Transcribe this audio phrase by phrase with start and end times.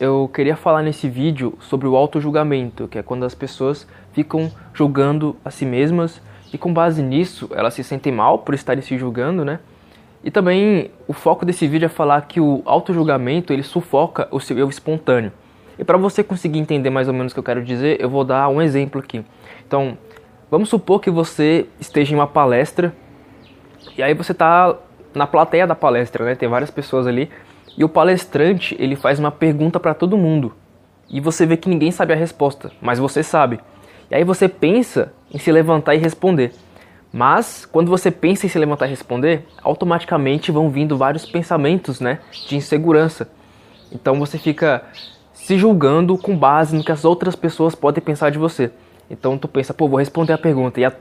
[0.00, 5.34] Eu queria falar nesse vídeo sobre o auto-julgamento, que é quando as pessoas ficam julgando
[5.44, 9.44] a si mesmas e com base nisso elas se sentem mal por estarem se julgando,
[9.44, 9.58] né?
[10.22, 14.56] E também o foco desse vídeo é falar que o auto-julgamento ele sufoca o seu
[14.56, 15.32] eu espontâneo.
[15.76, 18.24] E para você conseguir entender mais ou menos o que eu quero dizer, eu vou
[18.24, 19.24] dar um exemplo aqui.
[19.66, 19.98] Então,
[20.48, 22.94] vamos supor que você esteja em uma palestra
[23.96, 24.76] e aí você está
[25.12, 26.36] na plateia da palestra, né?
[26.36, 27.28] Tem várias pessoas ali
[27.78, 30.52] e o palestrante, ele faz uma pergunta para todo mundo.
[31.08, 33.60] E você vê que ninguém sabe a resposta, mas você sabe.
[34.10, 36.52] E aí você pensa em se levantar e responder.
[37.12, 42.18] Mas quando você pensa em se levantar e responder, automaticamente vão vindo vários pensamentos, né,
[42.48, 43.30] de insegurança.
[43.92, 44.82] Então você fica
[45.32, 48.72] se julgando com base no que as outras pessoas podem pensar de você.
[49.08, 50.92] Então tu pensa, pô, vou responder a pergunta e, a...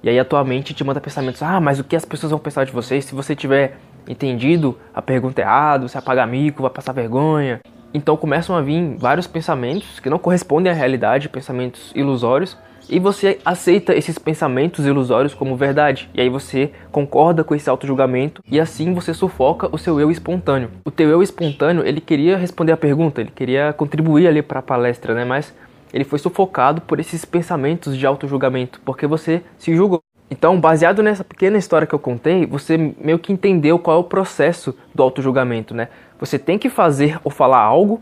[0.00, 2.38] e aí a tua mente te manda pensamentos, ah, mas o que as pessoas vão
[2.38, 3.76] pensar de você se você tiver
[4.08, 7.60] entendido a pergunta errada, você apaga mico, vai passar vergonha.
[7.92, 12.56] Então começam a vir vários pensamentos que não correspondem à realidade, pensamentos ilusórios,
[12.90, 16.08] e você aceita esses pensamentos ilusórios como verdade.
[16.14, 20.70] E aí você concorda com esse auto-julgamento e assim você sufoca o seu eu espontâneo.
[20.84, 24.62] O teu eu espontâneo, ele queria responder a pergunta, ele queria contribuir ali para a
[24.62, 25.24] palestra, né?
[25.24, 25.54] Mas
[25.92, 30.02] ele foi sufocado por esses pensamentos de auto-julgamento, porque você se julgou.
[30.30, 34.04] Então, baseado nessa pequena história que eu contei, você meio que entendeu qual é o
[34.04, 35.88] processo do auto-julgamento, né?
[36.20, 38.00] Você tem que fazer ou falar algo,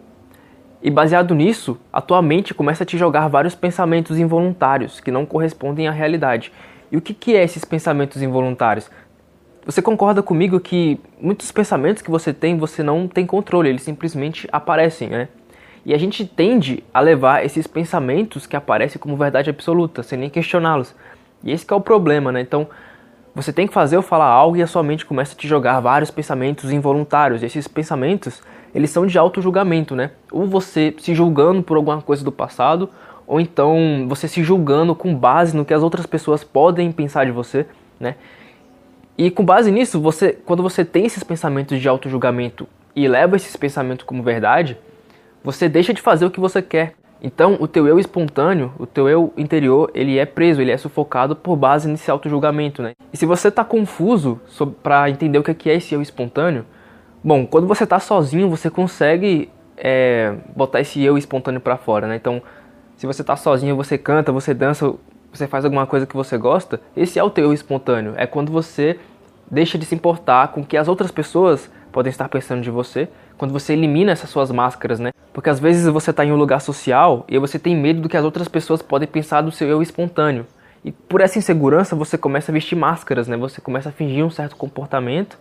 [0.83, 5.25] e baseado nisso, a tua mente começa a te jogar vários pensamentos involuntários que não
[5.25, 6.53] correspondem à realidade.
[6.93, 8.91] E o que, que é esses pensamentos involuntários?
[9.65, 14.49] Você concorda comigo que muitos pensamentos que você tem, você não tem controle, eles simplesmente
[14.53, 15.29] aparecem, né?
[15.85, 20.31] E a gente tende a levar esses pensamentos que aparecem como verdade absoluta, sem nem
[20.31, 20.95] questioná-los.
[21.47, 22.41] E esse é o problema, né?
[22.41, 22.67] Então,
[23.33, 25.79] você tem que fazer ou falar algo e a sua mente começa a te jogar
[25.79, 27.43] vários pensamentos involuntários.
[27.43, 28.43] E esses pensamentos,
[28.75, 30.11] eles são de auto-julgamento, né?
[30.33, 32.91] Ou você se julgando por alguma coisa do passado,
[33.27, 37.31] ou então você se julgando com base no que as outras pessoas podem pensar de
[37.31, 37.65] você,
[38.01, 38.17] né?
[39.17, 43.55] E com base nisso, você, quando você tem esses pensamentos de auto-julgamento e leva esses
[43.55, 44.77] pensamentos como verdade,
[45.45, 46.95] você deixa de fazer o que você quer.
[47.27, 51.35] Então, o teu eu espontâneo, o teu eu interior, ele é preso, ele é sufocado
[51.35, 52.93] por base nesse auto-julgamento, né?
[53.13, 54.41] E se você está confuso
[54.81, 56.65] para entender o que é esse eu espontâneo,
[57.25, 62.15] bom, quando você está sozinho, você consegue é, botar esse eu espontâneo para fora, né?
[62.15, 62.41] Então,
[62.97, 64.95] se você está sozinho, você canta, você dança,
[65.33, 68.15] você faz alguma coisa que você gosta, esse é o teu eu espontâneo.
[68.17, 69.01] É quando você
[69.51, 73.09] deixa de se importar com o que as outras pessoas podem estar pensando de você,
[73.37, 75.11] quando você elimina essas suas máscaras, né?
[75.33, 78.17] Porque às vezes você está em um lugar social e você tem medo do que
[78.17, 80.47] as outras pessoas podem pensar do seu eu espontâneo.
[80.85, 83.37] E por essa insegurança você começa a vestir máscaras, né?
[83.37, 85.39] Você começa a fingir um certo comportamento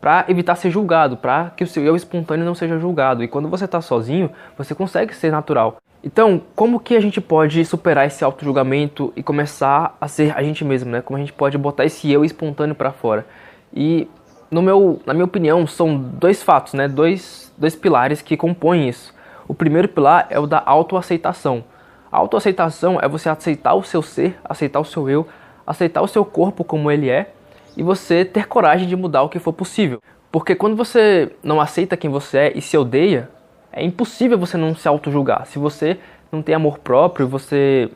[0.00, 3.24] para evitar ser julgado, para que o seu eu espontâneo não seja julgado.
[3.24, 5.78] E quando você está sozinho, você consegue ser natural.
[6.04, 10.62] Então, como que a gente pode superar esse auto-julgamento e começar a ser a gente
[10.62, 11.00] mesmo, né?
[11.00, 13.26] Como a gente pode botar esse eu espontâneo para fora?
[13.72, 14.06] E
[14.54, 16.86] no meu, na minha opinião, são dois fatos, né?
[16.86, 19.12] Dois, dois pilares que compõem isso.
[19.48, 21.64] O primeiro pilar é o da autoaceitação.
[22.10, 25.26] A autoaceitação é você aceitar o seu ser, aceitar o seu eu,
[25.66, 27.32] aceitar o seu corpo como ele é
[27.76, 29.98] e você ter coragem de mudar o que for possível.
[30.30, 33.28] Porque quando você não aceita quem você é e se odeia,
[33.72, 35.46] é impossível você não se auto-julgar.
[35.46, 35.98] Se você
[36.30, 37.90] não tem amor próprio, você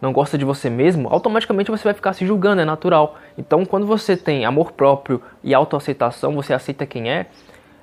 [0.00, 3.16] não gosta de você mesmo, automaticamente você vai ficar se julgando, é natural.
[3.36, 7.26] Então, quando você tem amor próprio e autoaceitação, você aceita quem é,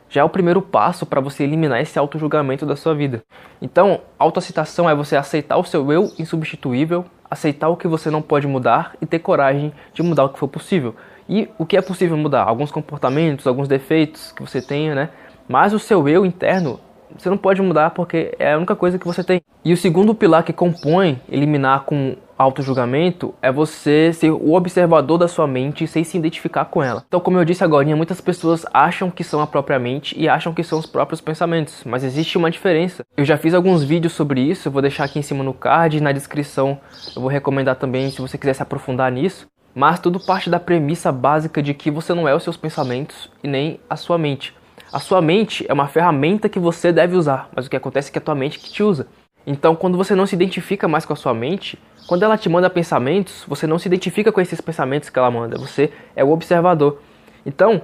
[0.10, 3.24] já é o primeiro passo para você eliminar esse auto-julgamento da sua vida.
[3.62, 8.48] Então, autoaceitação é você aceitar o seu eu insubstituível, aceitar o que você não pode
[8.48, 10.96] mudar e ter coragem de mudar o que for possível.
[11.28, 12.44] E o que é possível mudar?
[12.44, 15.10] Alguns comportamentos, alguns defeitos que você tenha, né?
[15.48, 16.80] Mas o seu eu interno
[17.18, 19.42] você não pode mudar porque é a única coisa que você tem.
[19.64, 25.28] E o segundo pilar que compõe eliminar com auto-julgamento é você ser o observador da
[25.28, 27.04] sua mente sem se identificar com ela.
[27.08, 30.54] Então, como eu disse agora, muitas pessoas acham que são a própria mente e acham
[30.54, 33.06] que são os próprios pensamentos, mas existe uma diferença.
[33.16, 35.98] Eu já fiz alguns vídeos sobre isso, eu vou deixar aqui em cima no card
[35.98, 36.80] e na descrição
[37.16, 39.48] eu vou recomendar também se você quiser se aprofundar nisso.
[39.74, 43.48] Mas tudo parte da premissa básica de que você não é os seus pensamentos e
[43.48, 44.54] nem a sua mente.
[44.92, 48.12] A sua mente é uma ferramenta que você deve usar, mas o que acontece é
[48.12, 49.08] que é a tua mente que te usa.
[49.46, 51.78] Então, quando você não se identifica mais com a sua mente,
[52.08, 55.58] quando ela te manda pensamentos, você não se identifica com esses pensamentos que ela manda,
[55.58, 57.00] você é o observador.
[57.46, 57.82] Então,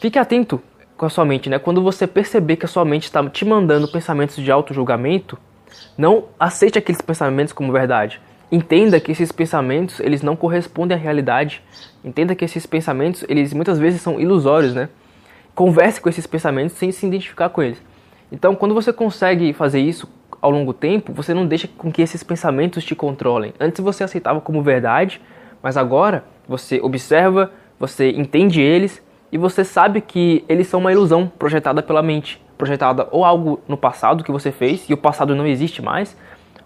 [0.00, 0.60] fique atento
[0.96, 1.58] com a sua mente, né?
[1.58, 5.38] Quando você perceber que a sua mente está te mandando pensamentos de auto-julgamento,
[5.96, 8.20] não aceite aqueles pensamentos como verdade.
[8.50, 11.62] Entenda que esses pensamentos, eles não correspondem à realidade.
[12.02, 14.88] Entenda que esses pensamentos, eles muitas vezes são ilusórios, né?
[15.58, 17.82] Converse com esses pensamentos sem se identificar com eles.
[18.30, 20.08] Então, quando você consegue fazer isso
[20.40, 23.52] ao longo do tempo, você não deixa com que esses pensamentos te controlem.
[23.58, 25.20] Antes você aceitava como verdade,
[25.60, 29.02] mas agora você observa, você entende eles
[29.32, 33.76] e você sabe que eles são uma ilusão projetada pela mente, projetada ou algo no
[33.76, 36.16] passado que você fez e o passado não existe mais,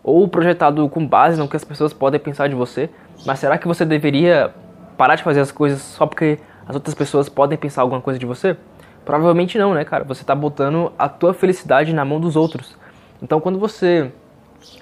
[0.05, 2.91] ou projetado com base no que as pessoas podem pensar de você.
[3.25, 4.55] Mas será que você deveria
[4.99, 8.27] parar de fazer as coisas só porque as outras pessoas podem pensar alguma coisa de
[8.27, 8.55] você?
[9.05, 10.05] Provavelmente não, né, cara?
[10.05, 12.77] Você está botando a tua felicidade na mão dos outros.
[13.21, 14.11] Então, quando você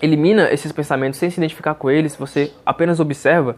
[0.00, 3.56] elimina esses pensamentos sem se identificar com eles, você apenas observa,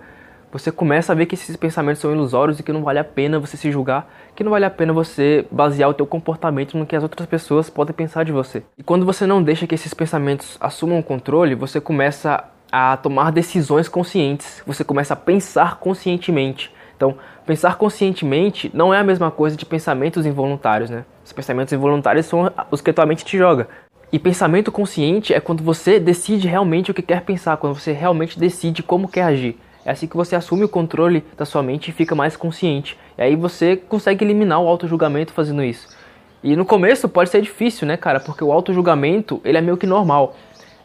[0.53, 3.39] você começa a ver que esses pensamentos são ilusórios e que não vale a pena
[3.39, 4.07] você se julgar,
[4.37, 7.71] que não vale a pena você basear o teu comportamento no que as outras pessoas
[7.71, 8.63] podem pensar de você.
[8.77, 13.33] E quando você não deixa que esses pensamentos assumam o controle, você começa a tomar
[13.33, 16.71] decisões conscientes, você começa a pensar conscientemente.
[17.03, 21.05] Então, pensar conscientemente não é a mesma coisa de pensamentos involuntários, né?
[21.25, 23.67] Os pensamentos involuntários são os que tua mente te joga.
[24.13, 28.39] E pensamento consciente é quando você decide realmente o que quer pensar, quando você realmente
[28.39, 29.59] decide como quer agir.
[29.85, 32.97] É assim que você assume o controle da sua mente e fica mais consciente.
[33.19, 35.89] E aí você consegue eliminar o auto-julgamento fazendo isso.
[36.41, 38.21] E no começo pode ser difícil, né, cara?
[38.21, 40.37] Porque o auto-julgamento, ele é meio que normal.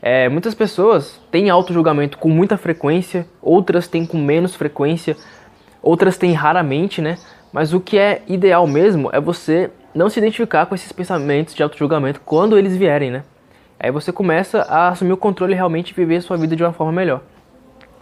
[0.01, 5.15] É, muitas pessoas têm auto-julgamento com muita frequência, outras têm com menos frequência,
[5.87, 7.17] outras têm raramente, né?
[7.51, 11.63] Mas o que é ideal mesmo é você não se identificar com esses pensamentos de
[11.63, 13.23] auto-julgamento quando eles vierem, né?
[13.79, 16.73] Aí você começa a assumir o controle e realmente viver a sua vida de uma
[16.73, 17.21] forma melhor.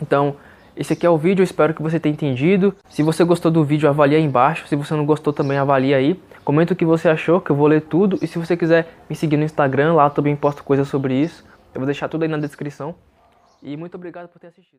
[0.02, 0.36] Então,
[0.76, 2.76] esse aqui é o vídeo, eu espero que você tenha entendido.
[2.90, 4.68] Se você gostou do vídeo, avalie aí embaixo.
[4.68, 6.20] Se você não gostou, também avalie aí.
[6.44, 8.18] Comenta o que você achou, que eu vou ler tudo.
[8.22, 11.46] E se você quiser me seguir no Instagram, lá também posto coisas sobre isso.
[11.74, 12.96] Eu vou deixar tudo aí na descrição.
[13.62, 14.74] E muito obrigado por ter assistido.